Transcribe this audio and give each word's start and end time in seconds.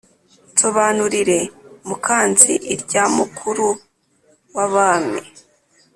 nsobanurire 0.53 1.39
mukanzi 1.87 2.53
irya 2.73 3.03
mukuruwabami, 3.15 5.21